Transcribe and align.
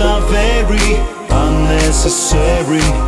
are 0.00 0.20
very 0.28 0.96
unnecessary. 1.30 3.07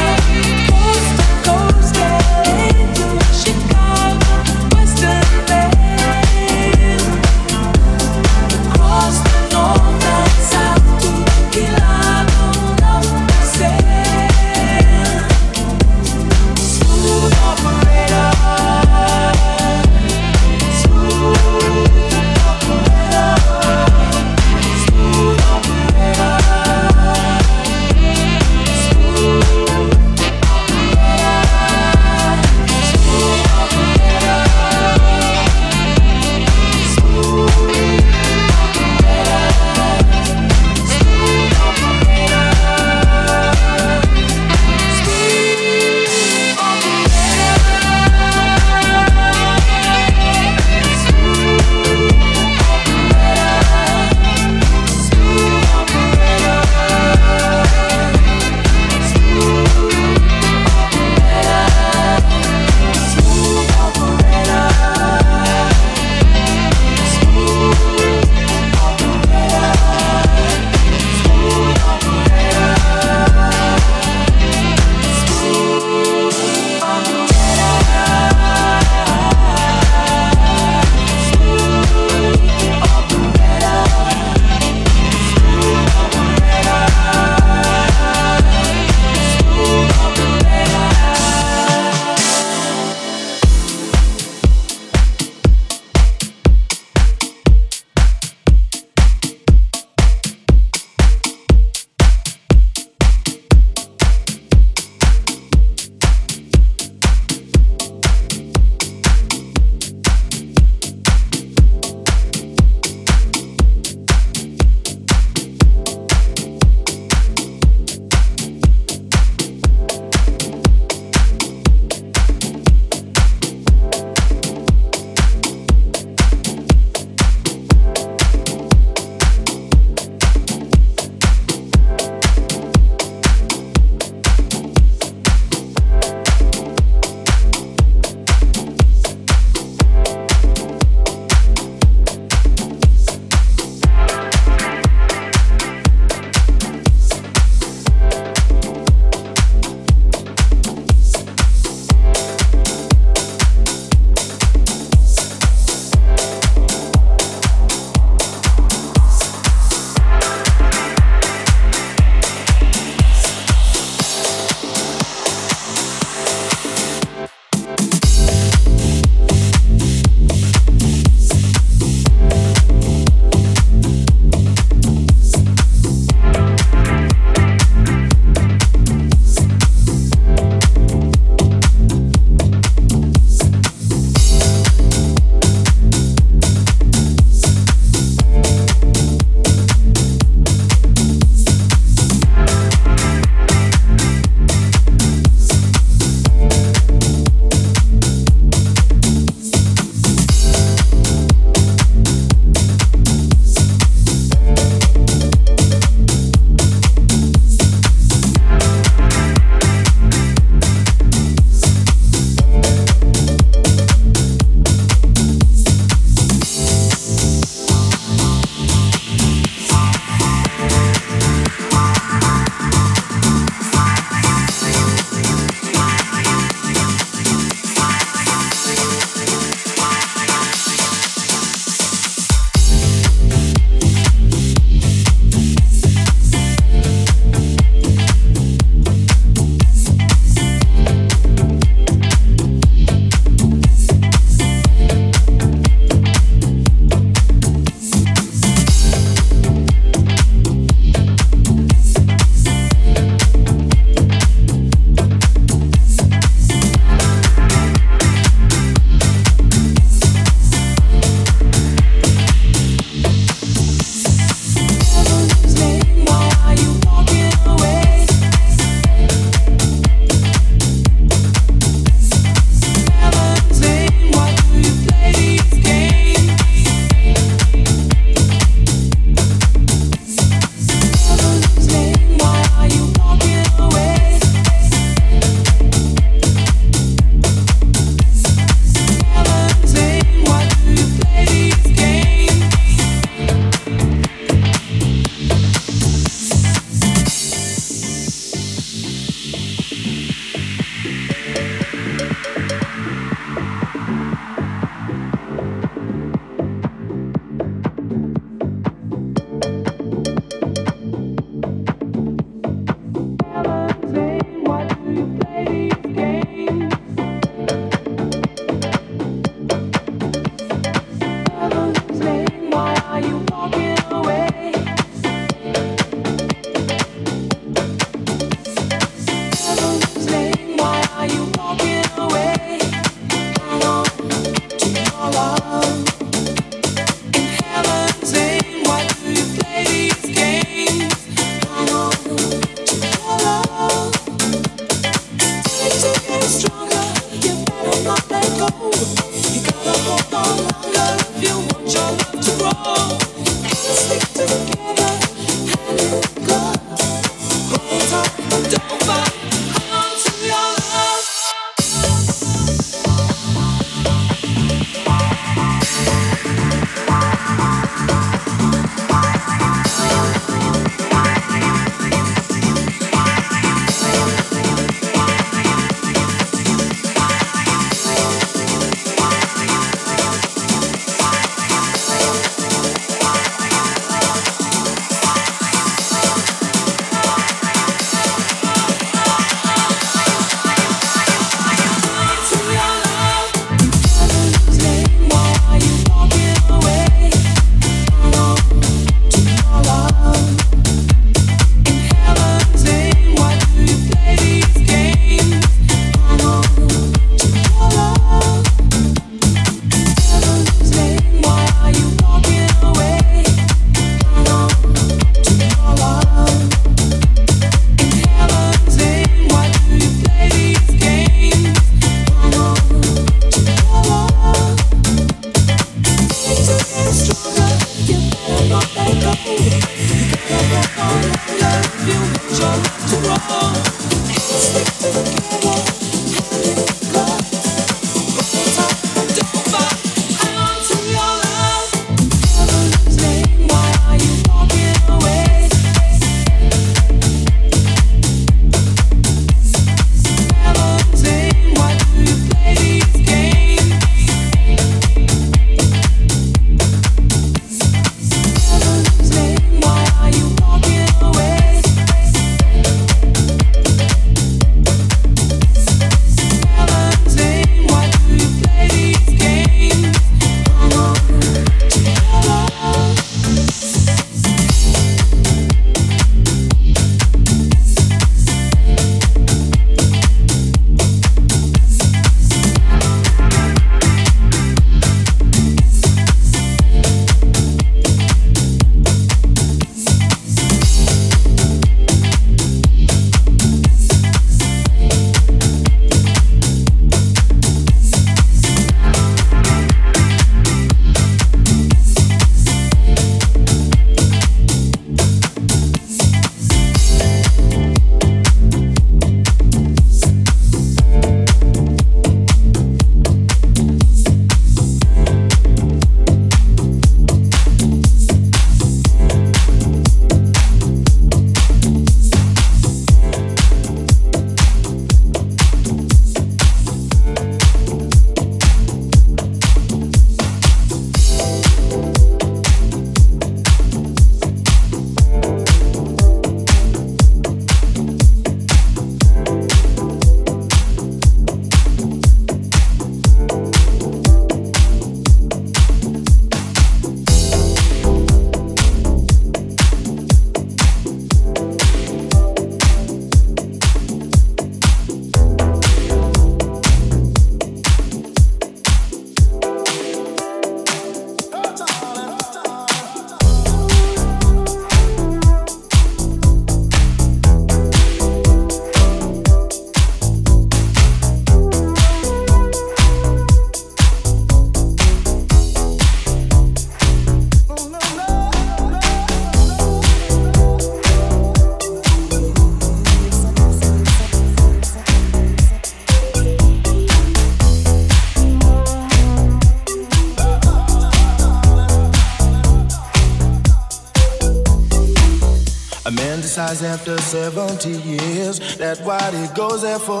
after 596.62 596.96
70 596.98 597.70
years 597.70 598.56
that 598.58 598.78
what 598.80 599.12
he 599.12 599.26
goes 599.34 599.62
there 599.62 599.78
for 599.78 600.00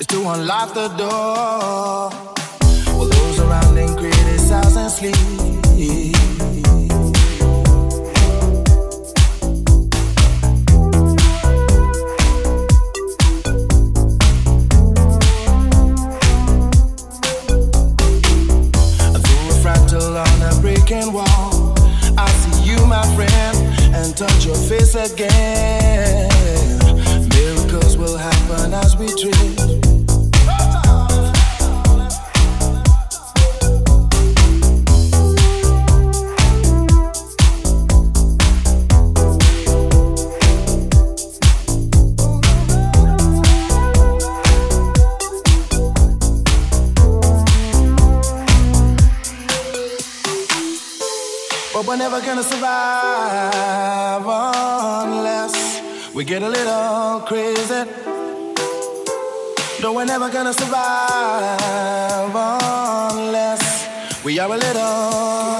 is 0.00 0.06
to 0.08 0.18
unlock 0.28 0.74
the 0.74 0.88
door. 0.96 2.10
Well, 2.96 3.08
those 3.08 3.38
around 3.38 3.76
him 3.76 3.94
criticize 3.96 4.76
and 4.76 4.90
sleep. 4.90 5.14
A 19.04 19.20
full 19.26 20.16
on 20.16 20.42
a 20.42 20.60
breaking 20.60 21.12
wall 21.12 21.74
I 22.18 22.28
see 22.40 22.70
you 22.70 22.86
my 22.86 23.02
friend 23.14 23.56
And 23.94 24.16
touch 24.16 24.46
your 24.46 24.56
face 24.56 24.94
again. 24.94 25.51
We 56.22 56.26
get 56.26 56.42
a 56.44 56.48
little 56.48 57.20
crazy. 57.26 57.82
No, 59.82 59.92
we're 59.92 60.04
never 60.04 60.30
gonna 60.30 60.52
survive 60.52 62.30
unless 63.12 63.88
we 64.22 64.38
are 64.38 64.54
a 64.54 64.56
little 64.56 65.51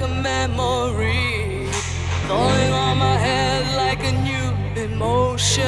like 0.00 0.10
a 0.10 0.14
memory, 0.22 1.68
going 2.28 2.72
on 2.72 2.98
my 2.98 3.16
head 3.16 3.76
like 3.76 4.02
a 4.04 4.12
new 4.12 4.82
emotion. 4.82 5.66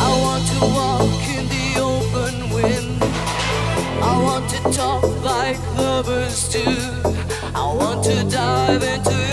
I 0.00 0.10
want 0.24 0.44
to 0.48 0.60
walk 0.78 1.28
in 1.36 1.48
the 1.48 1.80
open 1.80 2.50
wind. 2.54 3.02
I 4.02 4.22
want 4.22 4.48
to 4.50 4.60
talk 4.72 5.02
like 5.22 5.60
lovers 5.76 6.48
do. 6.48 6.64
I 7.54 7.74
want 7.78 8.04
to 8.04 8.24
dive 8.24 8.82
into 8.82 9.23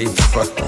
It's 0.00 0.14
great 0.32 0.67